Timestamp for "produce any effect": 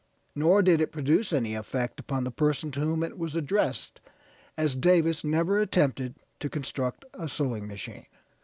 0.91-1.99